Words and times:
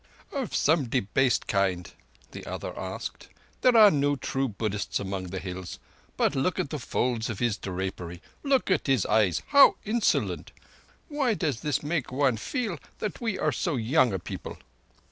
"Of 0.31 0.55
some 0.55 0.85
debased 0.89 1.45
kind," 1.45 1.91
the 2.31 2.43
other 2.47 2.75
answered. 2.75 3.27
"There 3.61 3.77
are 3.77 3.91
no 3.91 4.15
true 4.15 4.47
Buddhists 4.47 4.99
among 4.99 5.25
the 5.25 5.37
Hills. 5.37 5.77
But 6.17 6.33
look 6.33 6.57
at 6.57 6.71
the 6.71 6.79
folds 6.79 7.29
of 7.29 7.37
the 7.37 7.49
drapery. 7.61 8.19
Look 8.41 8.71
at 8.71 8.87
his 8.87 9.05
eyes—how 9.05 9.75
insolent! 9.85 10.53
Why 11.07 11.35
does 11.35 11.59
this 11.59 11.83
make 11.83 12.11
one 12.11 12.37
feel 12.37 12.79
that 12.97 13.21
we 13.21 13.37
are 13.37 13.51
so 13.51 13.75
young 13.75 14.11
a 14.11 14.17
people?" 14.17 14.57